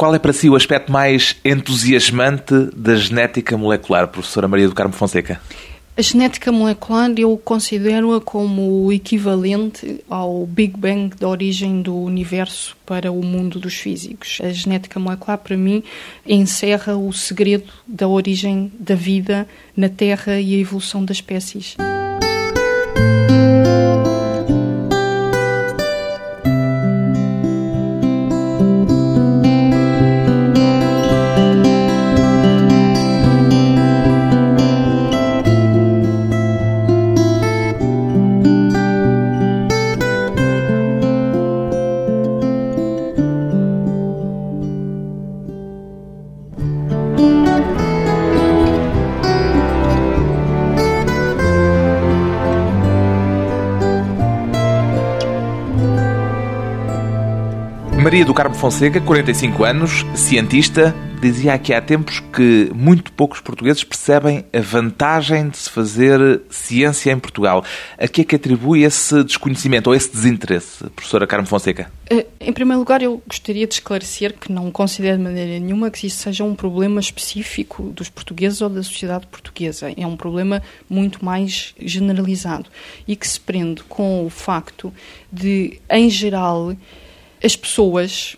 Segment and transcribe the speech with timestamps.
[0.00, 4.94] Qual é para si o aspecto mais entusiasmante da genética molecular, professora Maria do Carmo
[4.94, 5.38] Fonseca?
[5.94, 12.74] A genética molecular eu considero-a como o equivalente ao Big Bang da origem do universo
[12.86, 14.38] para o mundo dos físicos.
[14.42, 15.82] A genética molecular, para mim,
[16.26, 19.46] encerra o segredo da origem da vida
[19.76, 21.76] na Terra e a evolução das espécies.
[58.40, 64.60] Carmo Fonseca, 45 anos, cientista, dizia aqui há tempos que muito poucos portugueses percebem a
[64.60, 67.62] vantagem de se fazer ciência em Portugal.
[67.98, 71.92] A que é que atribui esse desconhecimento ou esse desinteresse, professora Carmo Fonseca?
[72.08, 76.06] Eh, em primeiro lugar, eu gostaria de esclarecer que não considero de maneira nenhuma que
[76.06, 79.92] isso seja um problema específico dos portugueses ou da sociedade portuguesa.
[79.94, 82.70] É um problema muito mais generalizado
[83.06, 84.90] e que se prende com o facto
[85.30, 86.74] de, em geral,
[87.42, 88.36] as pessoas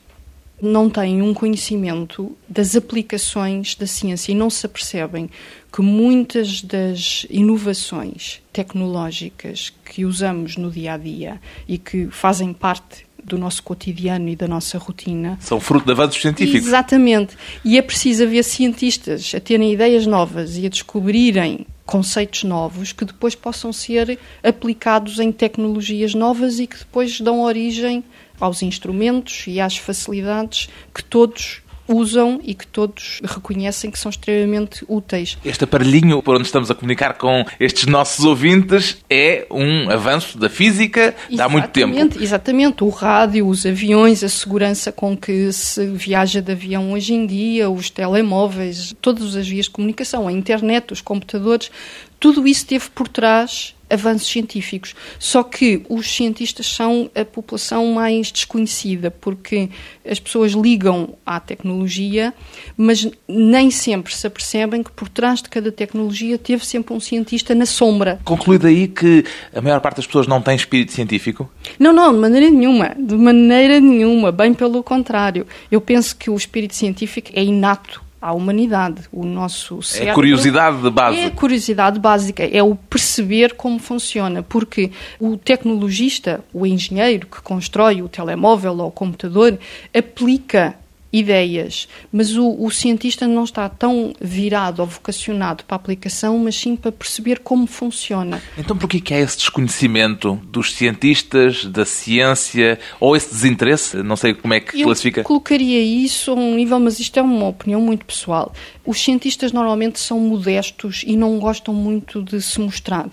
[0.61, 5.29] não têm um conhecimento das aplicações da ciência e não se apercebem
[5.73, 13.05] que muitas das inovações tecnológicas que usamos no dia a dia e que fazem parte
[13.25, 15.37] do nosso cotidiano e da nossa rotina.
[15.41, 16.67] São fruto de avanços científicos.
[16.67, 17.37] Exatamente.
[17.65, 23.05] E é preciso haver cientistas a terem ideias novas e a descobrirem conceitos novos que
[23.05, 28.05] depois possam ser aplicados em tecnologias novas e que depois dão origem
[28.43, 34.85] aos instrumentos e às facilidades que todos usam e que todos reconhecem que são extremamente
[34.89, 35.37] úteis.
[35.45, 40.49] Este aparelhinho por onde estamos a comunicar com estes nossos ouvintes é um avanço da
[40.49, 41.95] física de há muito tempo.
[42.21, 47.27] Exatamente, o rádio, os aviões, a segurança com que se viaja de avião hoje em
[47.27, 51.71] dia, os telemóveis, todas as vias de comunicação, a internet, os computadores,
[52.19, 54.95] tudo isso teve por trás avanços científicos.
[55.19, 59.69] Só que os cientistas são a população mais desconhecida, porque
[60.09, 62.33] as pessoas ligam à tecnologia,
[62.77, 67.55] mas nem sempre se apercebem que por trás de cada tecnologia teve sempre um cientista
[67.55, 68.21] na sombra.
[68.25, 71.51] Conclui daí que a maior parte das pessoas não tem espírito científico?
[71.79, 72.95] Não, não, de maneira nenhuma.
[72.99, 74.33] De maneira nenhuma.
[74.33, 75.47] Bem pelo contrário.
[75.71, 79.03] Eu penso que o espírito científico é inato à humanidade.
[79.13, 80.09] O nosso cérebro.
[80.09, 81.19] É a curiosidade de base.
[81.19, 87.43] É a curiosidade básica, é o perceber como funciona, porque o tecnologista, o engenheiro que
[87.43, 89.59] constrói o telemóvel ou o computador,
[89.93, 90.77] aplica
[91.13, 96.57] ideias, mas o, o, cientista não está tão virado ou vocacionado para a aplicação, mas
[96.57, 98.43] sim para perceber como funciona.
[98.57, 104.03] Então por que é esse desconhecimento dos cientistas, da ciência, ou esse desinteresse?
[104.03, 105.23] Não sei como é que Eu classifica.
[105.23, 108.53] colocaria isso a um nível, mas isto é uma opinião muito pessoal.
[108.85, 113.09] Os cientistas normalmente são modestos e não gostam muito de se mostrar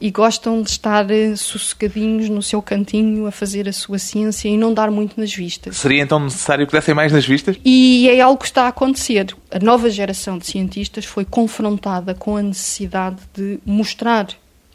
[0.00, 4.56] e gostam de estar eh, sossegadinhos no seu cantinho a fazer a sua ciência e
[4.56, 5.76] não dar muito nas vistas.
[5.76, 7.58] Seria então necessário que dessem mais nas vistas?
[7.64, 9.34] E é algo que está a acontecer.
[9.50, 14.28] A nova geração de cientistas foi confrontada com a necessidade de mostrar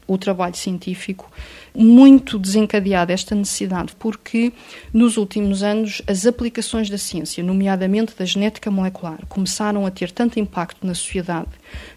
[0.05, 1.31] o trabalho científico
[1.73, 4.51] muito desencadeada esta necessidade, porque
[4.93, 10.39] nos últimos anos as aplicações da ciência, nomeadamente da genética molecular, começaram a ter tanto
[10.39, 11.49] impacto na sociedade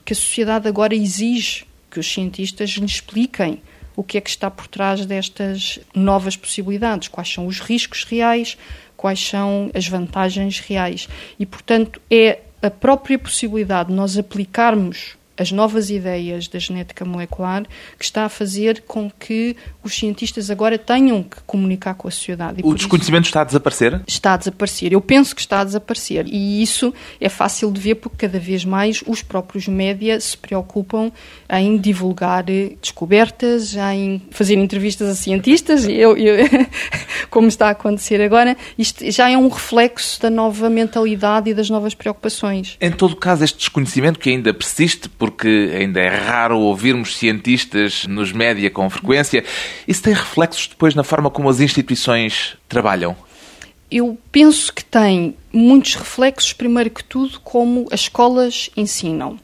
[0.05, 1.67] que a sociedade agora exige
[1.97, 3.63] que os cientistas lhe expliquem
[3.97, 8.59] o que é que está por trás destas novas possibilidades, quais são os riscos reais,
[8.95, 11.09] quais são as vantagens reais.
[11.39, 17.65] E, portanto, é a própria possibilidade de nós aplicarmos as novas ideias da genética molecular
[17.99, 22.61] que está a fazer com que os cientistas agora tenham que comunicar com a sociedade.
[22.61, 24.01] E o desconhecimento está a desaparecer?
[24.07, 24.93] Está a desaparecer.
[24.93, 26.27] Eu penso que está a desaparecer.
[26.27, 31.13] E isso é fácil de ver porque cada vez mais os próprios média se preocupam
[31.51, 32.45] em divulgar
[32.81, 35.85] descobertas, em fazer entrevistas a cientistas.
[35.87, 36.37] Eu, eu
[37.31, 41.71] como está a acontecer agora, isto já é um reflexo da nova mentalidade e das
[41.71, 42.77] novas preocupações.
[42.81, 48.33] Em todo caso, este desconhecimento que ainda persiste, porque ainda é raro ouvirmos cientistas nos
[48.33, 49.45] média com frequência,
[49.87, 53.17] isso tem reflexos depois na forma como as instituições trabalham?
[53.91, 59.39] Eu penso que tem muitos reflexos, primeiro que tudo, como as escolas ensinam.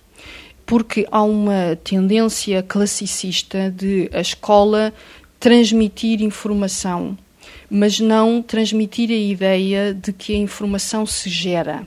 [0.67, 4.93] Porque há uma tendência classicista de a escola
[5.39, 7.17] transmitir informação
[7.75, 11.87] mas não transmitir a ideia de que a informação se gera.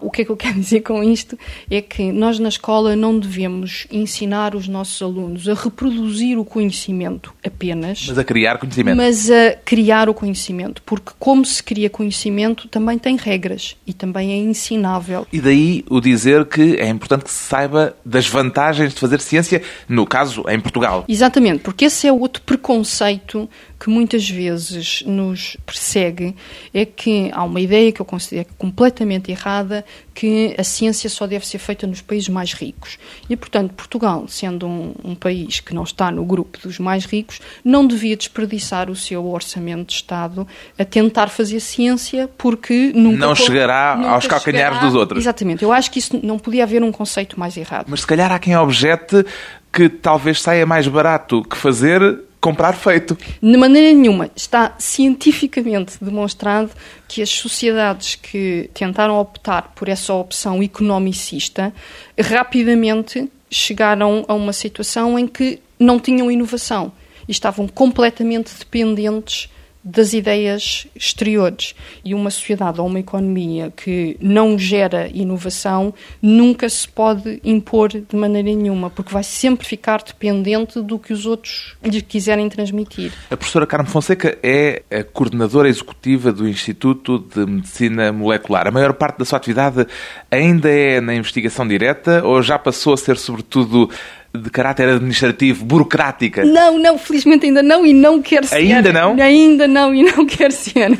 [0.00, 1.38] O que é que eu quero dizer com isto?
[1.70, 7.34] É que nós na escola não devemos ensinar os nossos alunos a reproduzir o conhecimento
[7.44, 8.06] apenas.
[8.06, 8.96] Mas a criar conhecimento.
[8.96, 10.82] Mas a criar o conhecimento.
[10.84, 15.26] Porque como se cria conhecimento também tem regras e também é ensinável.
[15.32, 19.62] E daí o dizer que é importante que se saiba das vantagens de fazer ciência,
[19.88, 21.04] no caso, em Portugal.
[21.08, 23.48] Exatamente, porque esse é outro preconceito
[23.78, 26.34] que muitas vezes nos persegue,
[26.74, 29.84] é que há uma ideia que eu considero completamente errada
[30.14, 32.98] que a ciência só deve ser feita nos países mais ricos.
[33.30, 37.40] E, portanto, Portugal, sendo um, um, país que não está no grupo dos mais ricos,
[37.64, 40.46] não devia desperdiçar o seu orçamento de Estado
[40.78, 43.26] a tentar fazer ciência, porque nunca.
[43.26, 45.22] Não chegará nunca aos calcanhares chegará, dos outros.
[45.22, 45.62] Exatamente.
[45.62, 47.86] Eu acho que isso não podia haver um conceito mais errado.
[47.88, 49.24] Mas se calhar há quem objete
[49.72, 53.16] que talvez saia mais barato que fazer comprar feito.
[53.42, 54.30] De maneira nenhuma.
[54.34, 56.70] Está cientificamente demonstrado
[57.06, 61.72] que as sociedades que tentaram optar por essa opção economicista
[62.20, 66.92] rapidamente chegaram a uma situação em que não tinham inovação
[67.26, 69.48] e estavam completamente dependentes
[69.88, 71.74] das ideias exteriores.
[72.04, 78.14] E uma sociedade ou uma economia que não gera inovação nunca se pode impor de
[78.14, 83.12] maneira nenhuma, porque vai sempre ficar dependente do que os outros lhe quiserem transmitir.
[83.30, 88.66] A professora Carmen Fonseca é a coordenadora executiva do Instituto de Medicina Molecular.
[88.66, 89.86] A maior parte da sua atividade
[90.30, 93.90] ainda é na investigação direta ou já passou a ser, sobretudo,
[94.34, 96.44] de caráter administrativo, burocrática?
[96.44, 98.56] Não, não, felizmente ainda não e não quer ser.
[98.56, 99.16] Ainda não?
[99.20, 100.90] Ainda não e não quer ser.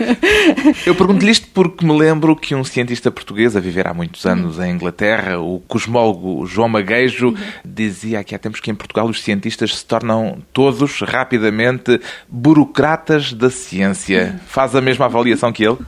[0.86, 4.58] Eu pergunto-lhe isto porque me lembro que um cientista português a viver há muitos anos
[4.58, 7.34] em Inglaterra, o cosmólogo João Maguejo,
[7.64, 13.50] dizia aqui há tempos que em Portugal os cientistas se tornam todos rapidamente burocratas da
[13.50, 14.40] ciência.
[14.46, 15.78] Faz a mesma avaliação que ele?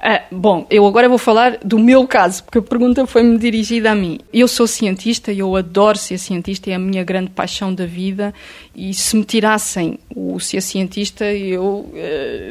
[0.00, 3.94] Ah, bom, eu agora vou falar do meu caso, porque a pergunta foi-me dirigida a
[3.96, 4.20] mim.
[4.32, 8.32] Eu sou cientista, eu adoro ser cientista, é a minha grande paixão da vida.
[8.76, 11.92] E se me tirassem o ser cientista, eu uh,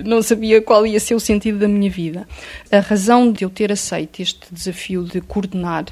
[0.03, 2.27] não sabia qual ia ser o sentido da minha vida.
[2.69, 5.85] A razão de eu ter aceito este desafio de coordenar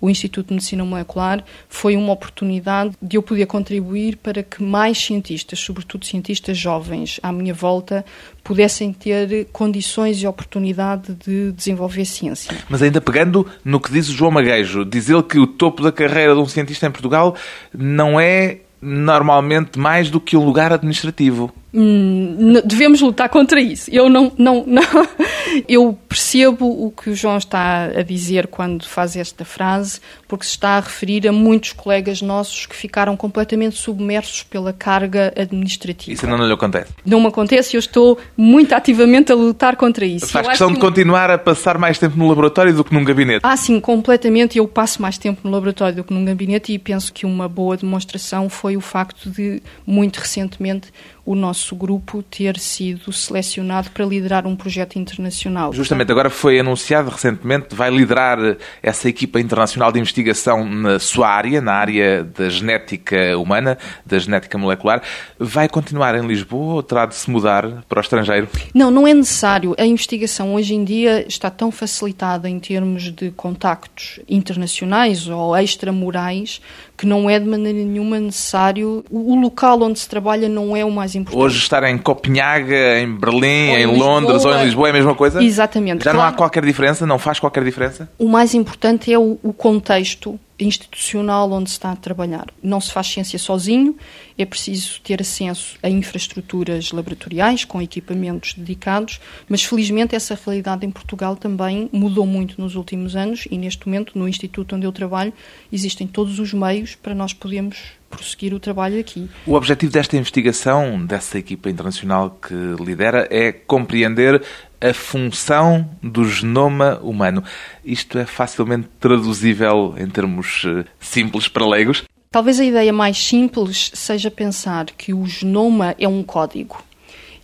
[0.00, 4.98] o Instituto de Medicina Molecular foi uma oportunidade de eu poder contribuir para que mais
[4.98, 8.04] cientistas, sobretudo cientistas jovens à minha volta,
[8.42, 12.56] pudessem ter condições e oportunidade de desenvolver ciência.
[12.68, 15.92] Mas ainda pegando no que diz o João Maguejo, diz ele que o topo da
[15.92, 17.36] carreira de um cientista em Portugal
[17.76, 21.52] não é normalmente mais do que um lugar administrativo.
[21.72, 23.90] Hum, devemos lutar contra isso.
[23.92, 24.82] Eu não, não, não.
[25.68, 30.52] Eu percebo o que o João está a dizer quando faz esta frase, porque se
[30.52, 36.14] está a referir a muitos colegas nossos que ficaram completamente submersos pela carga administrativa.
[36.14, 36.92] Isso não lhe acontece?
[37.04, 40.28] Não me acontece e eu estou muito ativamente a lutar contra isso.
[40.28, 43.40] Faz eu questão de continuar a passar mais tempo no laboratório do que num gabinete?
[43.42, 44.58] Ah, sim, completamente.
[44.58, 47.76] Eu passo mais tempo no laboratório do que num gabinete e penso que uma boa
[47.76, 50.92] demonstração foi o facto de, muito recentemente,
[51.24, 55.72] o nosso grupo ter sido selecionado para liderar um projeto internacional.
[55.72, 58.38] Justamente, agora foi anunciado recentemente, vai liderar
[58.82, 64.56] essa equipa internacional de investigação na sua área, na área da genética humana, da genética
[64.58, 65.02] molecular.
[65.38, 68.48] Vai continuar em Lisboa ou terá de se mudar para o estrangeiro?
[68.74, 69.74] Não, não é necessário.
[69.78, 76.60] A investigação hoje em dia está tão facilitada em termos de contactos internacionais ou extramurais
[77.00, 79.02] que não é de maneira nenhuma necessário.
[79.10, 81.42] O local onde se trabalha não é o mais importante.
[81.42, 85.14] Hoje estar em Copenhaga, em Berlim, em, em Londres ou em Lisboa é a mesma
[85.14, 85.42] coisa?
[85.42, 86.04] Exatamente.
[86.04, 86.18] Já claro.
[86.18, 87.06] não há qualquer diferença?
[87.06, 88.06] Não faz qualquer diferença?
[88.18, 92.46] O mais importante é o, o contexto institucional onde se está a trabalhar.
[92.62, 93.96] Não se faz ciência sozinho,
[94.36, 100.90] é preciso ter acesso a infraestruturas laboratoriais com equipamentos dedicados, mas felizmente essa realidade em
[100.90, 105.32] Portugal também mudou muito nos últimos anos e neste momento no instituto onde eu trabalho
[105.72, 109.30] existem todos os meios para nós podermos prosseguir o trabalho aqui.
[109.46, 114.42] O objetivo desta investigação, dessa equipa internacional que lidera, é compreender
[114.80, 117.44] a função do genoma humano.
[117.84, 122.04] Isto é facilmente traduzível em termos eh, simples para leigos?
[122.30, 126.82] Talvez a ideia mais simples seja pensar que o genoma é um código.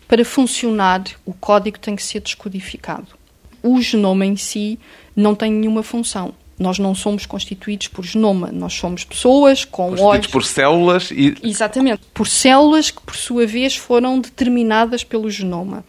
[0.08, 3.08] Para funcionar, o código tem que ser descodificado.
[3.62, 4.78] O genoma em si
[5.14, 6.32] não tem nenhuma função.
[6.58, 10.26] Nós não somos constituídos por genoma, nós somos pessoas com constituídos olhos.
[10.28, 11.34] por células e.
[11.42, 15.84] Exatamente, por células que, por sua vez, foram determinadas pelo genoma.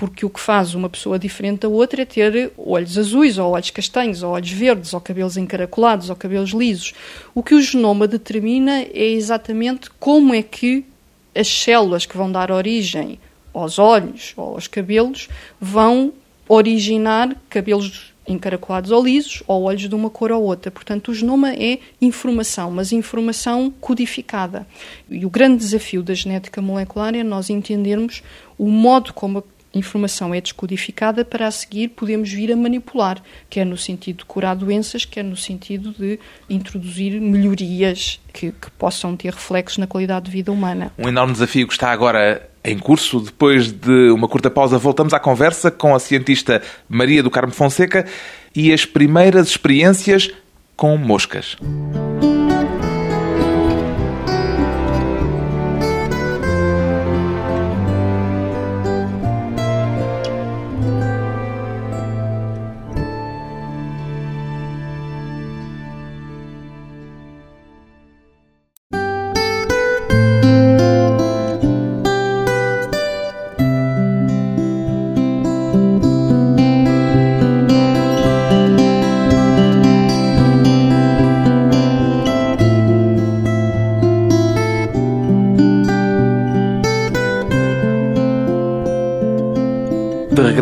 [0.00, 3.70] Porque o que faz uma pessoa diferente da outra é ter olhos azuis, ou olhos
[3.70, 6.94] castanhos, ou olhos verdes, ou cabelos encaracolados, ou cabelos lisos.
[7.34, 10.86] O que o genoma determina é exatamente como é que
[11.34, 13.18] as células que vão dar origem
[13.52, 15.28] aos olhos ou aos cabelos,
[15.60, 16.14] vão
[16.48, 20.70] originar cabelos encaracolados ou lisos, ou olhos de uma cor ou outra.
[20.70, 24.66] Portanto, o genoma é informação, mas informação codificada.
[25.10, 28.22] E o grande desafio da genética molecular é nós entendermos
[28.56, 29.42] o modo como a
[29.74, 34.56] informação é descodificada para a seguir podemos vir a manipular, quer no sentido de curar
[34.56, 40.32] doenças, quer no sentido de introduzir melhorias que, que possam ter reflexos na qualidade de
[40.32, 40.92] vida humana.
[40.98, 43.20] Um enorme desafio que está agora em curso.
[43.20, 48.06] Depois de uma curta pausa, voltamos à conversa com a cientista Maria do Carmo Fonseca
[48.54, 50.30] e as primeiras experiências
[50.76, 51.56] com moscas.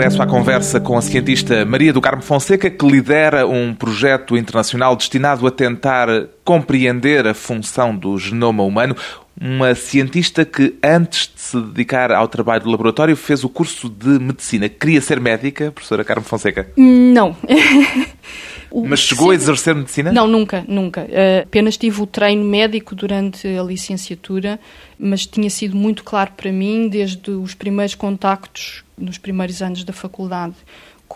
[0.09, 4.97] Regresso à conversa com a cientista Maria do Carmo Fonseca, que lidera um projeto internacional
[4.97, 6.09] destinado a tentar
[6.43, 8.97] compreender a função do genoma humano.
[9.39, 14.19] Uma cientista que, antes de se dedicar ao trabalho do laboratório, fez o curso de
[14.19, 14.69] medicina.
[14.69, 16.71] Queria ser médica, professora Carmo Fonseca?
[16.77, 17.37] Não.
[18.73, 20.13] Mas chegou a exercer medicina?
[20.13, 21.03] Não, nunca, nunca.
[21.03, 24.61] Uh, apenas tive o treino médico durante a licenciatura,
[24.99, 29.93] mas tinha sido muito claro para mim, desde os primeiros contactos, nos primeiros anos da
[29.93, 30.55] faculdade,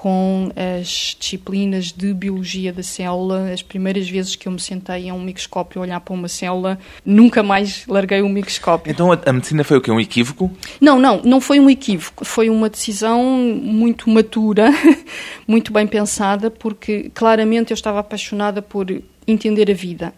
[0.03, 3.53] com as disciplinas de biologia da célula.
[3.53, 6.77] As primeiras vezes que eu me sentei a um microscópio a olhar para uma célula,
[7.07, 8.91] nunca mais larguei o microscópio.
[8.91, 9.93] Então a, a medicina foi o quê?
[9.93, 10.51] Um equívoco?
[10.81, 12.25] Não, não, não foi um equívoco.
[12.25, 14.71] Foi uma decisão muito matura,
[15.47, 18.91] muito bem pensada, porque claramente eu estava apaixonada por
[19.27, 20.13] entender a vida.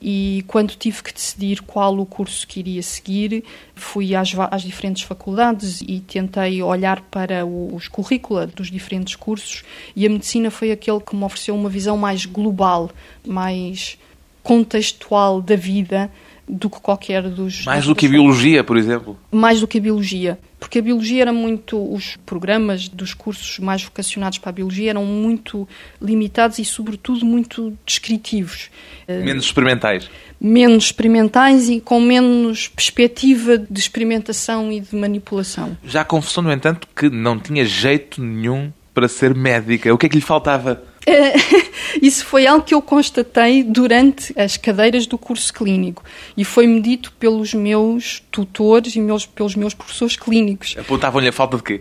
[0.00, 5.02] E quando tive que decidir qual o curso que iria seguir, fui às, às diferentes
[5.02, 9.62] faculdades e tentei olhar para os currícula dos diferentes cursos
[9.94, 12.90] e a medicina foi aquele que me ofereceu uma visão mais global,
[13.26, 13.98] mais
[14.42, 16.10] contextual da vida
[16.50, 17.64] do que qualquer dos.
[17.64, 19.16] Mais do que a biologia, por exemplo?
[19.30, 20.38] Mais do que a biologia.
[20.58, 21.78] Porque a biologia era muito.
[21.92, 25.66] Os programas dos cursos mais vocacionados para a biologia eram muito
[26.00, 28.70] limitados e, sobretudo, muito descritivos.
[29.06, 30.10] Eh, menos experimentais.
[30.40, 35.76] Menos experimentais e com menos perspectiva de experimentação e de manipulação.
[35.84, 39.92] Já confessou, no entanto, que não tinha jeito nenhum para ser médica.
[39.94, 40.82] O que é que lhe faltava?
[42.00, 46.02] Isso foi algo que eu constatei durante as cadeiras do curso clínico
[46.36, 50.76] e foi-me dito pelos meus tutores e meus, pelos meus professores clínicos.
[50.78, 51.80] Apontavam-lhe a falta de quê?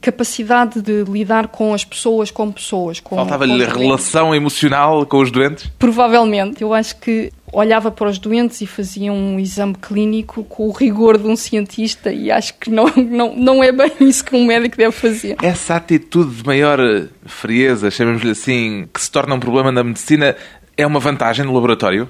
[0.00, 2.98] Capacidade de lidar com as pessoas como pessoas.
[2.98, 5.70] Faltava-lhe relação emocional com os doentes?
[5.78, 6.62] Provavelmente.
[6.62, 11.18] Eu acho que olhava para os doentes e fazia um exame clínico com o rigor
[11.18, 14.76] de um cientista e acho que não, não, não é bem isso que um médico
[14.76, 15.36] deve fazer.
[15.42, 16.78] Essa atitude de maior
[17.26, 20.34] frieza, chamemos-lhe assim, que se torna um problema na medicina,
[20.76, 22.08] é uma vantagem no laboratório?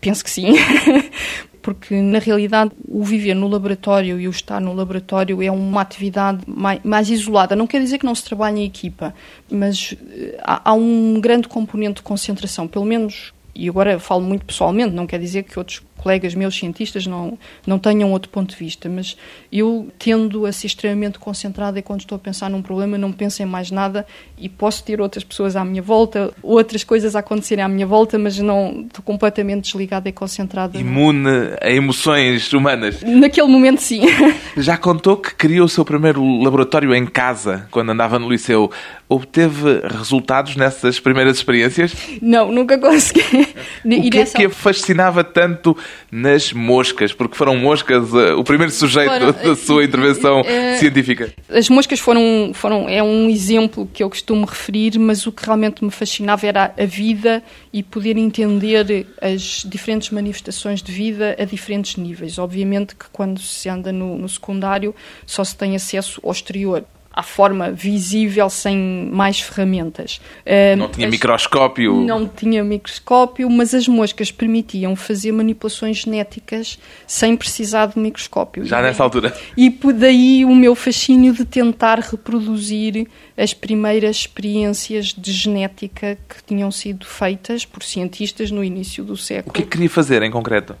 [0.00, 0.52] Penso que sim.
[1.64, 6.42] porque na realidade o viver no laboratório e o estar no laboratório é uma atividade
[6.46, 7.56] mais, mais isolada.
[7.56, 9.14] Não quer dizer que não se trabalhe em equipa,
[9.50, 14.44] mas eh, há, há um grande componente de concentração, pelo menos e agora falo muito
[14.44, 18.56] pessoalmente, não quer dizer que outros colegas meus cientistas não, não tenham outro ponto de
[18.56, 19.16] vista, mas
[19.50, 23.42] eu tendo a ser extremamente concentrada e quando estou a pensar num problema não penso
[23.42, 24.06] em mais nada
[24.38, 28.18] e posso ter outras pessoas à minha volta, outras coisas a acontecerem à minha volta,
[28.18, 30.78] mas não estou completamente desligada e concentrada.
[30.78, 33.02] Imune a emoções humanas.
[33.02, 34.02] Naquele momento, sim.
[34.58, 38.70] Já contou que criou o seu primeiro laboratório em casa quando andava no liceu.
[39.08, 41.94] Obteve resultados nessas primeiras experiências?
[42.20, 43.22] Não, nunca consegui.
[43.84, 45.76] O que é que a fascinava tanto
[46.10, 50.78] nas moscas, porque foram moscas uh, o primeiro sujeito foram, da eh, sua intervenção uh,
[50.78, 51.32] científica.
[51.48, 55.84] As moscas foram, foram, é um exemplo que eu costumo referir, mas o que realmente
[55.84, 57.42] me fascinava era a vida
[57.72, 62.38] e poder entender as diferentes manifestações de vida a diferentes níveis.
[62.38, 64.94] Obviamente que quando se anda no, no secundário
[65.26, 70.20] só se tem acesso ao exterior à forma visível sem mais ferramentas.
[70.76, 71.94] Não tinha as, microscópio?
[72.00, 78.64] Não tinha microscópio, mas as moscas permitiam fazer manipulações genéticas sem precisar de microscópio.
[78.64, 79.32] Já nessa altura?
[79.56, 83.06] E daí o meu fascínio de tentar reproduzir
[83.36, 89.50] as primeiras experiências de genética que tinham sido feitas por cientistas no início do século.
[89.50, 90.74] O que é que queria fazer em concreto?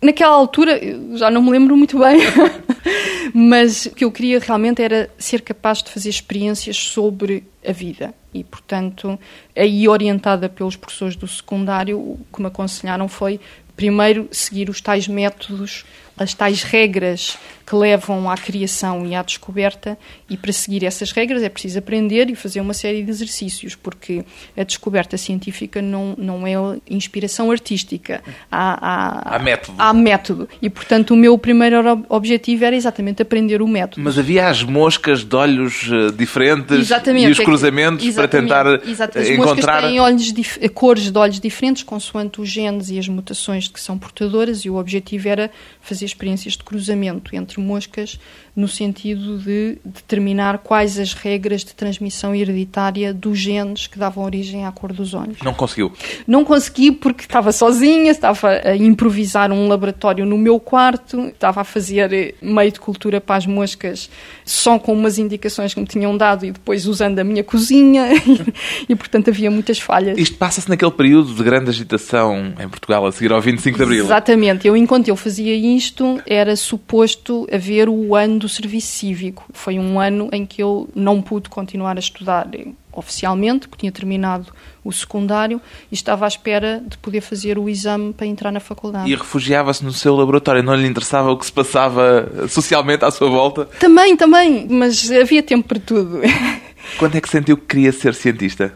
[0.00, 0.80] Naquela altura,
[1.14, 2.20] já não me lembro muito bem,
[3.34, 8.14] Mas o que eu queria realmente era ser capaz de fazer experiências sobre a vida.
[8.32, 9.18] E, portanto,
[9.56, 13.40] aí orientada pelos professores do secundário, o que me aconselharam foi
[13.76, 15.84] primeiro seguir os tais métodos,
[16.16, 19.98] as tais regras que levam à criação e à descoberta,
[20.30, 24.24] e para seguir essas regras é preciso aprender e fazer uma série de exercícios, porque
[24.56, 26.54] a descoberta científica não, não é
[26.88, 28.22] inspiração artística.
[28.50, 29.74] Há, há, há método.
[29.78, 30.48] Há método.
[30.62, 34.00] E, portanto, o meu primeiro objetivo era exatamente aprender o método.
[34.00, 38.66] Mas havia as moscas de olhos eh, diferentes exatamente, e os é cruzamentos para tentar
[38.86, 39.32] exatamente.
[39.32, 39.84] As encontrar...
[39.84, 40.32] As têm olhos
[40.74, 44.70] cores de olhos diferentes, consoante os genes e as mutações de que são portadoras, e
[44.70, 48.18] o objetivo era fazer experiências de cruzamento entre moscas
[48.56, 54.64] no sentido de determinar quais as regras de transmissão hereditária dos genes que davam origem
[54.64, 55.36] à cor dos olhos.
[55.44, 55.92] Não conseguiu?
[56.26, 61.64] Não consegui porque estava sozinha, estava a improvisar um laboratório no meu quarto, estava a
[61.64, 64.08] fazer meio de cultura para as moscas
[64.42, 68.54] só com umas indicações que me tinham dado e depois usando a minha cozinha e,
[68.92, 70.16] e portanto havia muitas falhas.
[70.16, 74.04] Isto passa-se naquele período de grande agitação em Portugal a seguir ao 25 de Abril.
[74.04, 74.66] Exatamente.
[74.66, 79.44] Eu, enquanto eu fazia isto, era suposto haver o ano do serviço cívico.
[79.52, 82.48] Foi um ano em que eu não pude continuar a estudar
[82.92, 84.52] oficialmente, porque tinha terminado
[84.84, 85.60] o secundário
[85.90, 89.10] e estava à espera de poder fazer o exame para entrar na faculdade.
[89.10, 93.28] E refugiava-se no seu laboratório, não lhe interessava o que se passava socialmente à sua
[93.28, 93.64] volta?
[93.80, 96.20] Também, também, mas havia tempo para tudo.
[96.98, 98.72] Quando é que sentiu que queria ser cientista?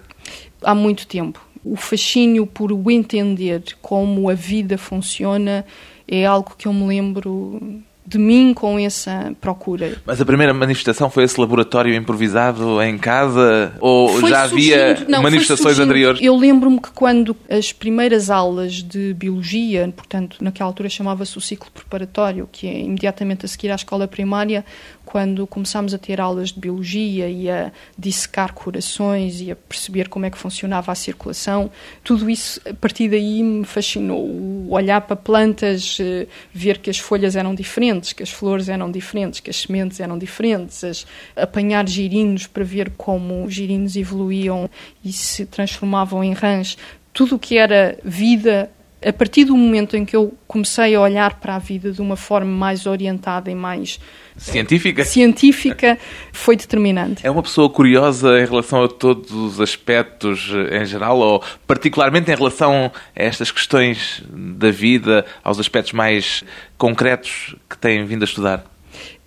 [0.62, 1.40] Há muito tempo.
[1.64, 5.64] O fascínio por o entender como a vida funciona
[6.08, 9.96] é algo que eu me lembro de mim com essa procura.
[10.04, 15.22] Mas a primeira manifestação foi esse laboratório improvisado em casa ou foi já havia não,
[15.22, 16.20] manifestações anteriores?
[16.20, 21.70] Eu lembro-me que quando as primeiras aulas de biologia, portanto, naquela altura chamava-se o ciclo
[21.72, 24.64] preparatório, que é imediatamente a seguir à escola primária,
[25.10, 30.24] quando começámos a ter aulas de biologia e a dissecar corações e a perceber como
[30.24, 31.68] é que funcionava a circulação,
[32.04, 34.30] tudo isso a partir daí me fascinou.
[34.70, 39.40] Olhar para plantas, eh, ver que as folhas eram diferentes, que as flores eram diferentes,
[39.40, 44.70] que as sementes eram diferentes, as, apanhar girinos para ver como os girinos evoluíam
[45.04, 46.78] e se transformavam em rãs,
[47.12, 48.70] tudo o que era vida
[49.04, 52.16] a partir do momento em que eu comecei a olhar para a vida de uma
[52.16, 53.98] forma mais orientada e mais
[54.36, 55.98] científica, científica
[56.32, 57.26] foi determinante.
[57.26, 62.30] É uma pessoa curiosa em relação a todos os aspectos eh, em geral, ou particularmente
[62.30, 66.44] em relação a estas questões da vida, aos aspectos mais
[66.76, 68.64] concretos que têm vindo a estudar?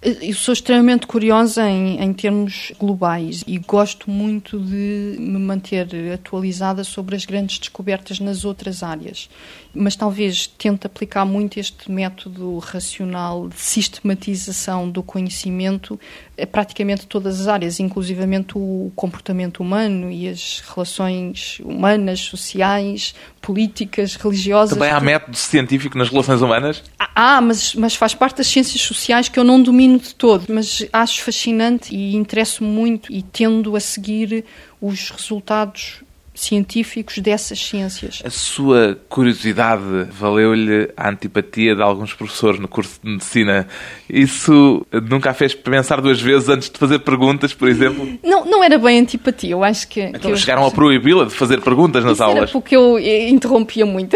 [0.04, 6.84] Eu sou extremamente curiosa em, em, termos globais e gosto muito de me manter atualizada
[6.84, 9.30] sobre as grandes descobertas nas outras áreas.
[9.74, 16.00] Mas talvez tente aplicar muito este método racional de sistematização do conhecimento
[16.40, 24.16] a praticamente todas as áreas, inclusivamente o comportamento humano e as relações humanas, sociais, políticas,
[24.16, 24.78] religiosas.
[24.78, 26.84] Também há método científico nas relações humanas?
[27.16, 30.86] Ah, mas, mas faz parte das ciências sociais que eu não domino de todo, mas
[30.92, 34.46] acho fascinante e interesso muito e tendo a seguir
[34.82, 38.22] os resultados científicos dessas ciências.
[38.26, 43.68] A sua curiosidade valeu-lhe a antipatia de alguns professores no curso de medicina.
[44.10, 48.08] Isso nunca a fez pensar duas vezes antes de fazer perguntas, por exemplo?
[48.24, 49.52] Não, não era bem antipatia.
[49.52, 50.02] Eu acho que.
[50.02, 50.68] Então que chegaram eu...
[50.68, 52.44] a proibi-la de fazer perguntas nas isso aulas?
[52.44, 54.16] Era porque eu interrompia muito.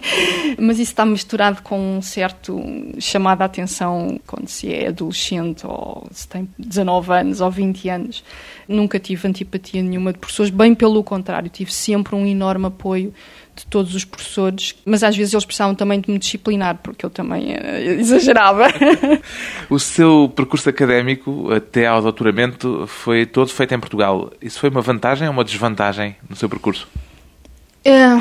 [0.58, 2.60] Mas isso está misturado com um certo
[2.98, 8.24] chamado a atenção quando se é adolescente ou se tem 19 anos ou 20 anos.
[8.68, 13.12] Nunca tive antipatia nenhuma de professores, bem pelo contrário, tive sempre um enorme apoio
[13.56, 17.10] de todos os professores, mas às vezes eles precisavam também de me disciplinar, porque eu
[17.10, 17.56] também
[17.98, 18.66] exagerava.
[19.70, 24.30] o seu percurso académico até ao doutoramento foi todo feito em Portugal.
[24.42, 26.86] Isso foi uma vantagem ou uma desvantagem no seu percurso?
[27.82, 28.20] É,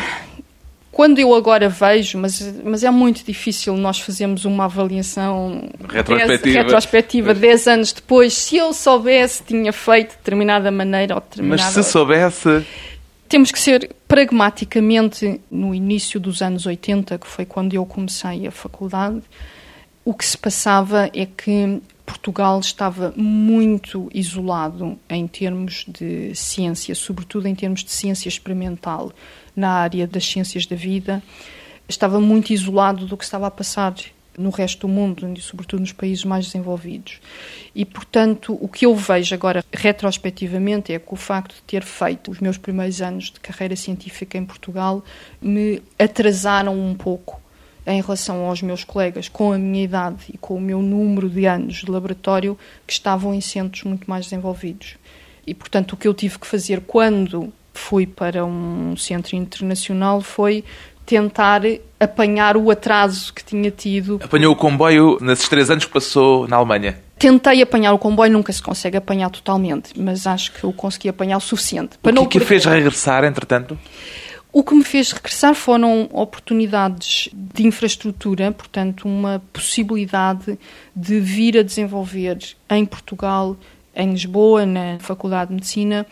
[0.95, 7.33] quando eu agora vejo, mas, mas é muito difícil nós fazermos uma avaliação retrospectiva, retrospectiva
[7.33, 11.63] 10 anos depois, se eu soubesse, tinha feito de determinada maneira ou determinada...
[11.63, 12.65] Mas se soubesse...
[13.35, 18.51] Temos que ser pragmaticamente, no início dos anos 80, que foi quando eu comecei a
[18.51, 19.21] faculdade,
[20.05, 27.45] o que se passava é que Portugal estava muito isolado em termos de ciência, sobretudo
[27.45, 29.11] em termos de ciência experimental
[29.53, 31.21] na área das ciências da vida,
[31.89, 33.93] estava muito isolado do que estava a passar
[34.37, 37.19] no resto do mundo, sobretudo nos países mais desenvolvidos.
[37.73, 42.31] E, portanto, o que eu vejo agora retrospectivamente é que o facto de ter feito
[42.31, 45.03] os meus primeiros anos de carreira científica em Portugal
[45.41, 47.41] me atrasaram um pouco
[47.87, 51.45] em relação aos meus colegas com a minha idade e com o meu número de
[51.45, 54.95] anos de laboratório que estavam em centros muito mais desenvolvidos.
[55.45, 60.63] E, portanto, o que eu tive que fazer quando fui para um centro internacional foi
[61.05, 61.61] tentar
[61.99, 64.19] apanhar o atraso que tinha tido.
[64.23, 66.97] Apanhou o comboio nesses três anos que passou na Alemanha?
[67.17, 71.37] Tentei apanhar o comboio, nunca se consegue apanhar totalmente, mas acho que eu consegui apanhar
[71.37, 71.97] o suficiente.
[72.01, 72.27] Para o que, não...
[72.27, 73.77] que fez regressar, entretanto?
[74.51, 80.57] O que me fez regressar foram oportunidades de infraestrutura, portanto, uma possibilidade
[80.95, 82.37] de vir a desenvolver
[82.69, 83.57] em Portugal,
[83.93, 86.05] em Lisboa, na Faculdade de Medicina,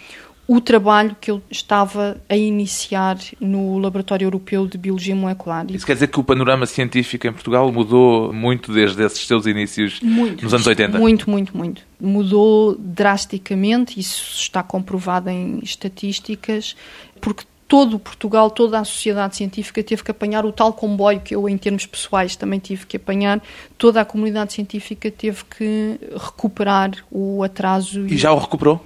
[0.47, 5.65] o trabalho que eu estava a iniciar no Laboratório Europeu de Biologia Molecular.
[5.69, 10.01] Isso quer dizer que o panorama científico em Portugal mudou muito desde esses seus inícios
[10.01, 10.99] muito, nos anos 80?
[10.99, 11.82] Muito, muito, muito.
[11.99, 16.75] Mudou drasticamente, isso está comprovado em estatísticas,
[17.21, 21.47] porque todo Portugal, toda a sociedade científica teve que apanhar o tal comboio que eu,
[21.47, 23.41] em termos pessoais, também tive que apanhar.
[23.77, 28.06] Toda a comunidade científica teve que recuperar o atraso.
[28.08, 28.86] E já o recuperou?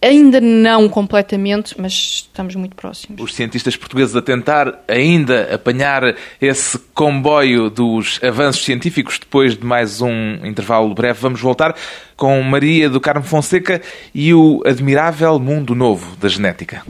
[0.00, 3.20] Ainda não completamente, mas estamos muito próximos.
[3.20, 10.00] Os cientistas portugueses a tentar ainda apanhar esse comboio dos avanços científicos depois de mais
[10.02, 11.18] um intervalo breve.
[11.20, 11.74] Vamos voltar
[12.16, 13.80] com Maria do Carmo Fonseca
[14.14, 16.82] e o admirável mundo novo da genética.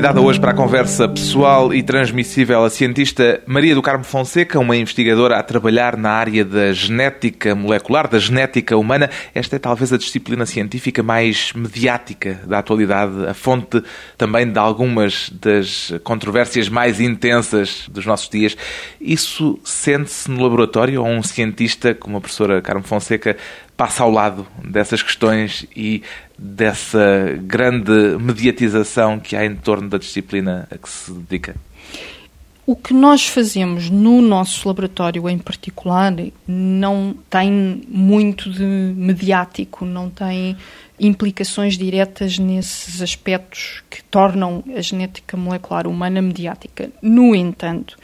[0.00, 4.74] Convidada hoje para a conversa pessoal e transmissível a cientista Maria do Carmo Fonseca, uma
[4.74, 9.10] investigadora a trabalhar na área da genética molecular, da genética humana.
[9.34, 13.82] Esta é talvez a disciplina científica mais mediática da atualidade, a fonte
[14.16, 18.56] também de algumas das controvérsias mais intensas dos nossos dias.
[18.98, 23.36] Isso sente-se no laboratório ou um cientista como a professora Carmo Fonseca
[23.80, 26.02] passa ao lado dessas questões e
[26.38, 27.90] dessa grande
[28.20, 31.56] mediatização que há em torno da disciplina a que se dedica?
[32.66, 36.12] O que nós fazemos no nosso laboratório em particular
[36.46, 40.58] não tem muito de mediático, não tem
[41.00, 46.90] implicações diretas nesses aspectos que tornam a genética molecular humana mediática.
[47.00, 47.96] No entanto,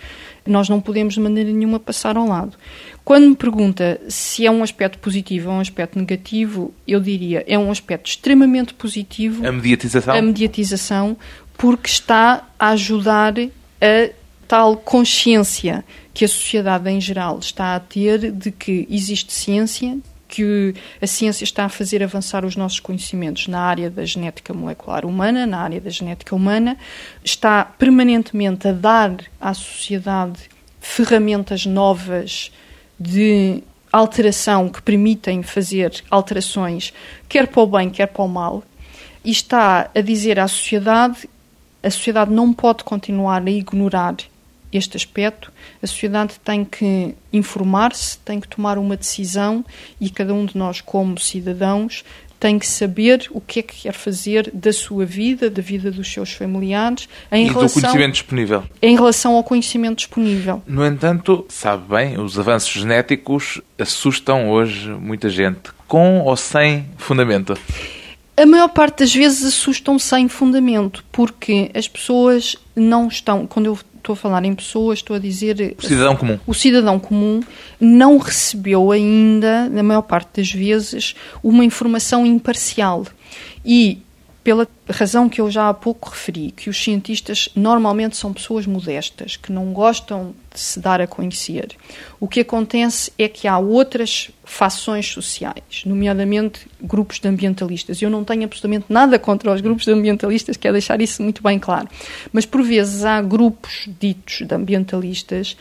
[0.46, 2.56] nós não podemos de maneira nenhuma passar ao lado.
[3.04, 7.58] Quando me pergunta se é um aspecto positivo ou um aspecto negativo, eu diria é
[7.58, 9.46] um aspecto extremamente positivo.
[9.46, 10.14] A mediatização?
[10.14, 11.16] A mediatização,
[11.56, 14.10] porque está a ajudar a
[14.48, 19.98] tal consciência que a sociedade em geral está a ter de que existe ciência,
[20.28, 25.04] que a ciência está a fazer avançar os nossos conhecimentos na área da genética molecular
[25.04, 26.76] humana, na área da genética humana,
[27.24, 30.40] está permanentemente a dar à sociedade
[30.80, 32.52] ferramentas novas
[32.98, 33.62] de
[33.92, 36.92] alteração que permitem fazer alterações,
[37.28, 38.62] quer para o bem, quer para o mal,
[39.24, 41.28] e está a dizer à sociedade:
[41.82, 44.16] a sociedade não pode continuar a ignorar
[44.76, 49.64] este aspecto, a sociedade tem que informar-se, tem que tomar uma decisão
[50.00, 52.04] e cada um de nós, como cidadãos,
[52.38, 56.12] tem que saber o que é que quer fazer da sua vida, da vida dos
[56.12, 58.64] seus familiares, em e relação, do conhecimento disponível.
[58.82, 60.62] Em relação ao conhecimento disponível.
[60.66, 67.56] No entanto, sabe bem, os avanços genéticos assustam hoje muita gente, com ou sem fundamento.
[68.36, 73.46] A maior parte das vezes assustam sem fundamento, porque as pessoas não estão.
[73.46, 75.74] Quando eu estou a falar em pessoas, estou a dizer.
[75.76, 76.38] O cidadão comum.
[76.46, 77.40] O cidadão comum
[77.80, 83.04] não recebeu ainda, na maior parte das vezes, uma informação imparcial.
[83.64, 84.02] E
[84.46, 89.34] pela razão que eu já há pouco referi, que os cientistas normalmente são pessoas modestas,
[89.36, 91.74] que não gostam de se dar a conhecer.
[92.20, 98.00] O que acontece é que há outras fações sociais, nomeadamente grupos de ambientalistas.
[98.00, 101.58] Eu não tenho absolutamente nada contra os grupos de ambientalistas, quero deixar isso muito bem
[101.58, 101.88] claro.
[102.32, 105.56] Mas por vezes há grupos ditos de ambientalistas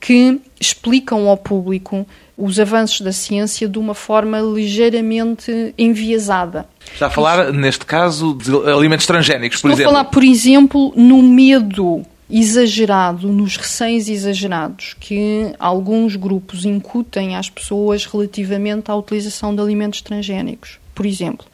[0.00, 2.06] que explicam ao público
[2.38, 6.66] os avanços da ciência de uma forma ligeiramente enviesada.
[6.92, 9.90] Está a falar, neste caso, de alimentos transgénicos, por Estou exemplo?
[9.90, 17.36] Estou a falar, por exemplo, no medo exagerado, nos receios exagerados que alguns grupos incutem
[17.36, 20.78] às pessoas relativamente à utilização de alimentos transgénicos.
[20.94, 21.46] por exemplo.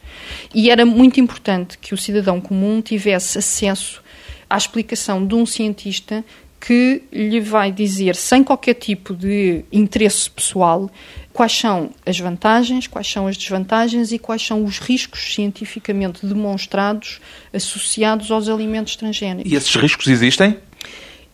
[0.53, 4.03] E era muito importante que o cidadão comum tivesse acesso
[4.51, 6.25] à explicação de um cientista
[6.61, 10.91] que lhe vai dizer, sem qualquer tipo de interesse pessoal,
[11.33, 17.21] quais são as vantagens, quais são as desvantagens e quais são os riscos cientificamente demonstrados
[17.53, 19.53] associados aos alimentos transgénicos.
[19.53, 20.57] E esses riscos existem?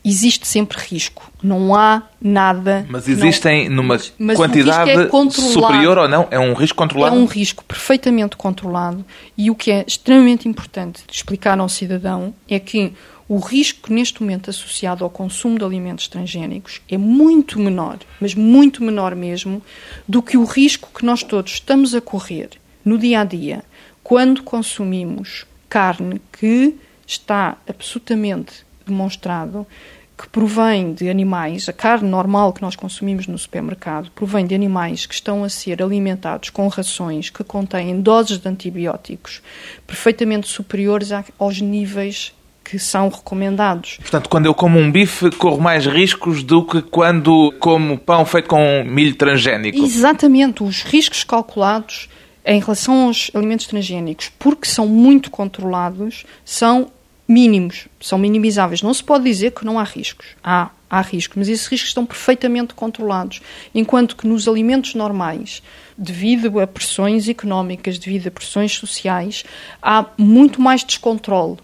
[0.04, 1.30] Existe sempre risco.
[1.40, 2.84] Não há nada.
[2.88, 6.26] Mas existem não, numa mas quantidade é superior ou não?
[6.28, 7.14] É um risco controlado?
[7.14, 9.04] É um risco perfeitamente controlado.
[9.38, 12.92] E o que é extremamente importante de explicar ao cidadão é que
[13.32, 18.84] o risco neste momento associado ao consumo de alimentos transgénicos é muito menor, mas muito
[18.84, 19.62] menor mesmo,
[20.06, 22.50] do que o risco que nós todos estamos a correr
[22.84, 23.64] no dia a dia
[24.02, 26.74] quando consumimos carne que
[27.06, 29.66] está absolutamente demonstrado
[30.18, 35.06] que provém de animais, a carne normal que nós consumimos no supermercado, provém de animais
[35.06, 39.40] que estão a ser alimentados com rações que contêm doses de antibióticos
[39.86, 43.98] perfeitamente superiores aos níveis que são recomendados.
[44.00, 48.48] Portanto, quando eu como um bife, corro mais riscos do que quando como pão feito
[48.48, 49.78] com milho transgénico.
[49.78, 52.08] Exatamente, os riscos calculados
[52.44, 56.90] em relação aos alimentos transgénicos, porque são muito controlados, são
[57.26, 58.82] mínimos, são minimizáveis.
[58.82, 60.26] Não se pode dizer que não há riscos.
[60.42, 63.40] Há, há riscos, mas esses riscos estão perfeitamente controlados.
[63.74, 65.62] Enquanto que nos alimentos normais,
[65.96, 69.44] devido a pressões económicas, devido a pressões sociais,
[69.80, 71.58] há muito mais descontrole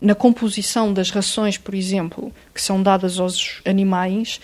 [0.00, 4.40] na composição das rações, por exemplo, que são dadas aos animais,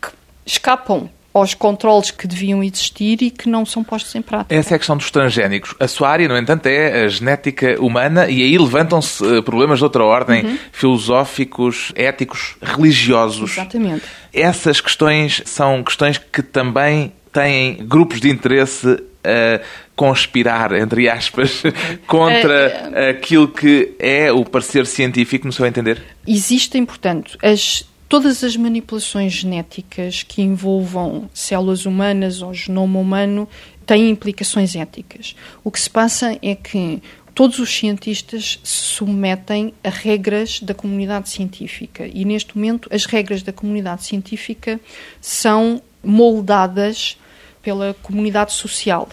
[0.00, 0.08] que
[0.46, 4.54] escapam aos controles que deviam existir e que não são postos em prática.
[4.54, 5.74] Essa é a questão dos transgénicos.
[5.80, 9.84] A sua área, no entanto, é a genética humana e aí levantam-se eh, problemas de
[9.84, 10.58] outra ordem, uhum.
[10.70, 13.52] filosóficos, éticos, religiosos.
[13.52, 14.04] Exatamente.
[14.32, 19.60] Essas questões são questões que também têm grupos de interesse a
[19.96, 21.62] conspirar, entre aspas,
[22.06, 26.02] contra é, aquilo que é o parecer científico, no seu entender?
[26.26, 33.48] Existem, portanto, as, todas as manipulações genéticas que envolvam células humanas ou genoma humano
[33.86, 35.36] têm implicações éticas.
[35.62, 37.00] O que se passa é que
[37.34, 43.42] todos os cientistas se submetem a regras da comunidade científica e, neste momento, as regras
[43.42, 44.80] da comunidade científica
[45.20, 47.18] são moldadas
[47.62, 49.08] pela comunidade social.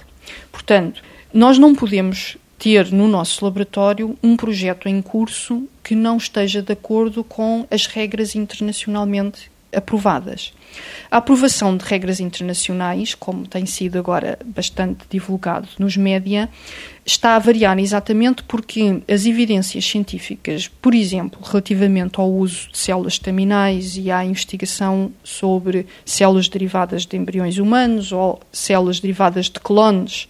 [0.51, 1.01] Portanto,
[1.34, 6.73] nós não podemos ter no nosso laboratório um projeto em curso que não esteja de
[6.73, 10.53] acordo com as regras internacionalmente aprovadas.
[11.10, 16.49] A aprovação de regras internacionais, como tem sido agora bastante divulgado nos média,
[17.05, 23.13] está a variar exatamente porque as evidências científicas, por exemplo, relativamente ao uso de células
[23.13, 30.29] estaminais e à investigação sobre células derivadas de embriões humanos ou células derivadas de clones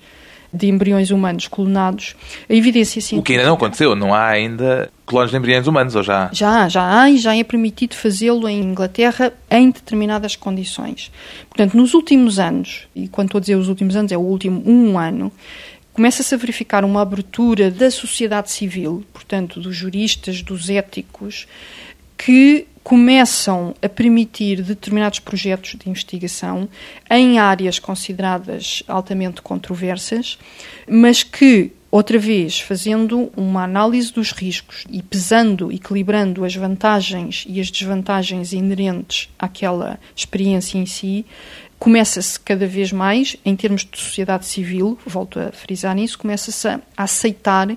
[0.53, 2.15] de embriões humanos clonados,
[2.49, 3.19] a evidência científica...
[3.19, 6.29] O que ainda não aconteceu, não há ainda clones de embriões humanos, ou já?
[6.33, 11.11] Já, já há e já é permitido fazê-lo em Inglaterra em determinadas condições.
[11.49, 14.61] Portanto, nos últimos anos, e quando estou a dizer os últimos anos, é o último
[14.65, 15.31] um ano,
[15.93, 21.47] começa-se a verificar uma abertura da sociedade civil, portanto, dos juristas, dos éticos,
[22.17, 26.67] que começam a permitir determinados projetos de investigação
[27.09, 30.37] em áreas consideradas altamente controversas,
[30.89, 37.59] mas que, outra vez, fazendo uma análise dos riscos e pesando, equilibrando as vantagens e
[37.59, 41.25] as desvantagens inerentes àquela experiência em si,
[41.77, 46.79] começa-se cada vez mais, em termos de sociedade civil, volto a frisar nisso, começa-se a
[46.95, 47.75] aceitar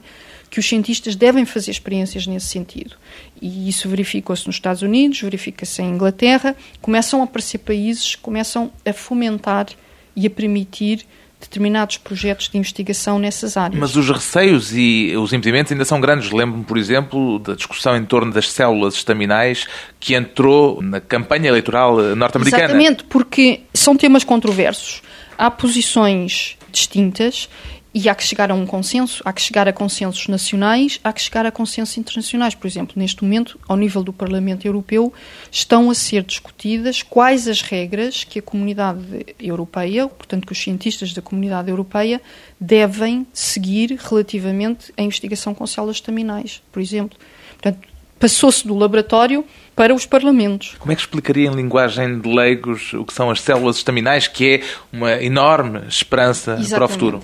[0.54, 2.94] que os cientistas devem fazer experiências nesse sentido.
[3.42, 6.54] E isso verificou-se nos Estados Unidos, verifica-se em Inglaterra.
[6.80, 9.66] Começam a aparecer países que começam a fomentar
[10.14, 11.04] e a permitir
[11.40, 13.80] determinados projetos de investigação nessas áreas.
[13.80, 16.30] Mas os receios e os impedimentos ainda são grandes.
[16.30, 19.66] Lembro-me, por exemplo, da discussão em torno das células estaminais
[19.98, 22.62] que entrou na campanha eleitoral norte-americana.
[22.62, 25.02] Exatamente, porque são temas controversos.
[25.36, 27.48] Há posições distintas
[27.94, 31.22] e há que chegar a um consenso, há que chegar a consensos nacionais, há que
[31.22, 32.52] chegar a consensos internacionais.
[32.52, 35.14] Por exemplo, neste momento, ao nível do Parlamento Europeu,
[35.48, 39.00] estão a ser discutidas quais as regras que a comunidade
[39.38, 42.20] europeia, portanto, que os cientistas da comunidade europeia
[42.58, 47.16] devem seguir relativamente à investigação com células estaminais, por exemplo.
[47.52, 50.76] Portanto, passou-se do laboratório para os parlamentos.
[50.78, 54.54] Como é que explicaria em linguagem de leigos o que são as células estaminais, que
[54.54, 56.74] é uma enorme esperança Exatamente.
[56.74, 57.22] para o futuro?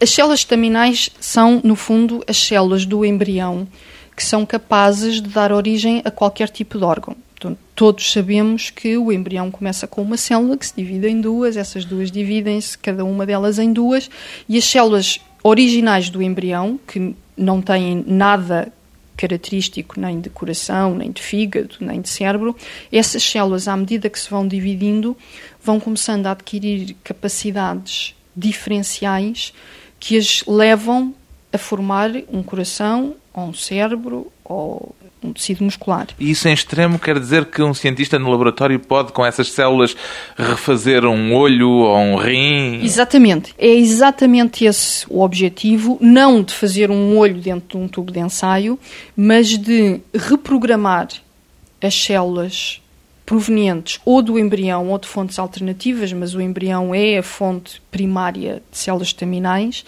[0.00, 3.68] As células estaminais são, no fundo, as células do embrião
[4.16, 7.16] que são capazes de dar origem a qualquer tipo de órgão.
[7.36, 11.56] Então, todos sabemos que o embrião começa com uma célula que se divide em duas,
[11.56, 14.08] essas duas dividem-se, cada uma delas em duas,
[14.48, 18.72] e as células originais do embrião, que não têm nada
[19.16, 22.56] característico nem de coração, nem de fígado, nem de cérebro,
[22.92, 25.16] essas células, à medida que se vão dividindo,
[25.62, 29.52] vão começando a adquirir capacidades diferenciais
[30.00, 31.14] que as levam
[31.52, 34.94] a formar um coração, ou um cérebro, ou
[35.34, 36.08] tecido muscular.
[36.18, 39.96] E isso em extremo quer dizer que um cientista no laboratório pode, com essas células,
[40.36, 42.82] refazer um olho ou um rim?
[42.82, 43.54] Exatamente.
[43.58, 48.20] É exatamente esse o objetivo, não de fazer um olho dentro de um tubo de
[48.20, 48.78] ensaio,
[49.16, 51.08] mas de reprogramar
[51.82, 52.80] as células
[53.26, 58.62] provenientes ou do embrião ou de fontes alternativas, mas o embrião é a fonte primária
[58.70, 59.84] de células estaminais,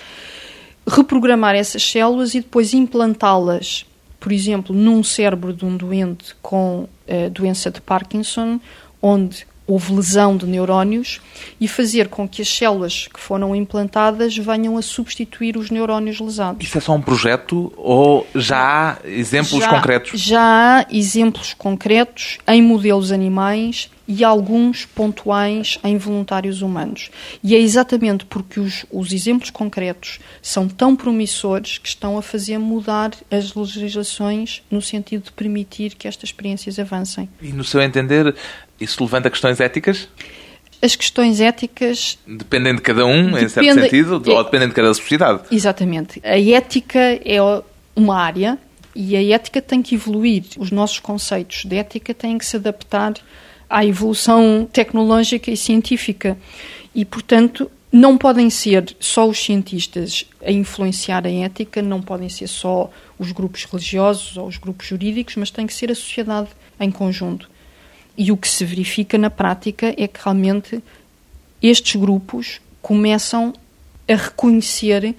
[0.86, 3.84] reprogramar essas células e depois implantá-las
[4.26, 8.58] por exemplo, num cérebro de um doente com uh, doença de Parkinson,
[9.00, 11.20] onde houve lesão de neurónios,
[11.60, 16.66] e fazer com que as células que foram implantadas venham a substituir os neurónios lesados.
[16.66, 20.20] Isso é só um projeto ou já há exemplos já, concretos?
[20.20, 27.10] Já há exemplos concretos em modelos animais e alguns pontuais em voluntários humanos.
[27.42, 32.58] E é exatamente porque os, os exemplos concretos são tão promissores que estão a fazer
[32.58, 37.28] mudar as legislações no sentido de permitir que estas experiências avancem.
[37.42, 38.34] E, no seu entender,
[38.80, 40.08] isso levanta questões éticas?
[40.82, 42.18] As questões éticas.
[42.26, 45.42] Dependem de cada um, depende, em certo sentido, é, ou dependem de cada sociedade.
[45.50, 46.20] Exatamente.
[46.22, 47.38] A ética é
[47.94, 48.58] uma área
[48.94, 50.44] e a ética tem que evoluir.
[50.58, 53.14] Os nossos conceitos de ética têm que se adaptar
[53.68, 56.36] à evolução tecnológica e científica.
[56.94, 62.46] E, portanto, não podem ser só os cientistas a influenciar a ética, não podem ser
[62.46, 66.90] só os grupos religiosos ou os grupos jurídicos, mas tem que ser a sociedade em
[66.90, 67.48] conjunto.
[68.16, 70.82] E o que se verifica na prática é que realmente
[71.62, 73.52] estes grupos começam
[74.08, 75.14] a reconhecer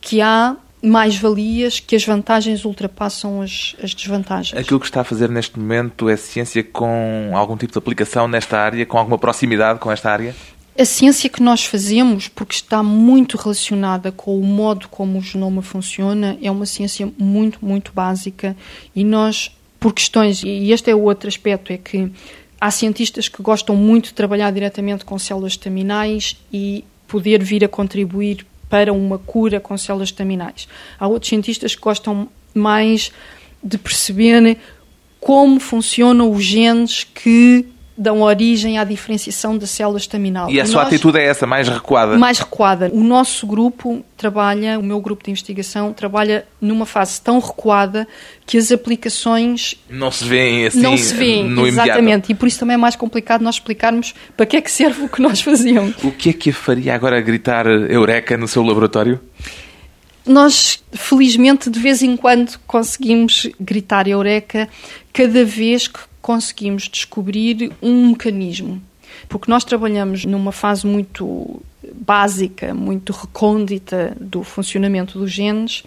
[0.00, 4.58] que há mais-valias, que as vantagens ultrapassam as, as, desvantagens.
[4.58, 8.58] Aquilo que está a fazer neste momento é ciência com algum tipo de aplicação nesta
[8.58, 10.34] área, com alguma proximidade com esta área?
[10.78, 15.62] A ciência que nós fazemos, porque está muito relacionada com o modo como o genoma
[15.62, 18.54] funciona, é uma ciência muito, muito básica
[18.94, 19.50] e nós,
[19.86, 22.10] por questões, e este é o outro aspecto, é que
[22.60, 27.68] há cientistas que gostam muito de trabalhar diretamente com células estaminais e poder vir a
[27.68, 30.66] contribuir para uma cura com células estaminais.
[30.98, 33.12] Há outros cientistas que gostam mais
[33.62, 34.58] de perceber
[35.20, 37.64] como funcionam os genes que
[37.96, 40.50] dão origem à diferenciação da célula estaminal.
[40.50, 42.18] E a sua nós, atitude é essa, mais recuada?
[42.18, 42.90] Mais recuada.
[42.92, 48.06] O nosso grupo trabalha, o meu grupo de investigação, trabalha numa fase tão recuada
[48.44, 49.74] que as aplicações...
[49.88, 51.98] Não se veem assim Não se veem, no exatamente.
[51.98, 52.32] Imediato.
[52.32, 55.08] E por isso também é mais complicado nós explicarmos para que é que serve o
[55.08, 55.94] que nós fazíamos.
[56.04, 59.20] O que é que a faria agora gritar Eureka no seu laboratório?
[60.26, 64.68] Nós, felizmente, de vez em quando conseguimos gritar Eureka
[65.12, 68.82] cada vez que conseguimos descobrir um mecanismo.
[69.28, 71.62] Porque nós trabalhamos numa fase muito
[71.94, 75.84] básica, muito recôndita do funcionamento dos genes.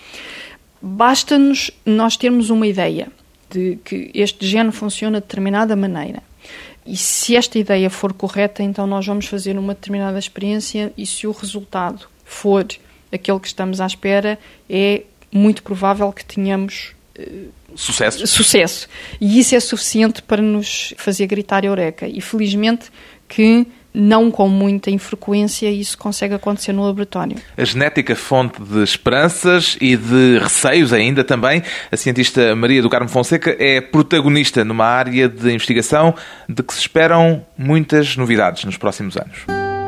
[0.81, 3.09] Basta-nos nós termos uma ideia
[3.49, 6.23] de que este gene funciona de determinada maneira.
[6.85, 11.27] E se esta ideia for correta, então nós vamos fazer uma determinada experiência e se
[11.27, 12.65] o resultado for
[13.11, 16.93] aquele que estamos à espera, é muito provável que tenhamos
[17.75, 18.25] Sucesso.
[18.25, 18.87] Sucesso.
[19.19, 22.07] E isso é suficiente para nos fazer gritar eureka.
[22.07, 22.89] E felizmente
[23.27, 27.37] que não com muita infrequência isso consegue acontecer no laboratório.
[27.57, 31.63] A genética fonte de esperanças e de receios ainda também.
[31.91, 36.15] A cientista Maria do Carmo Fonseca é protagonista numa área de investigação
[36.47, 39.78] de que se esperam muitas novidades nos próximos anos.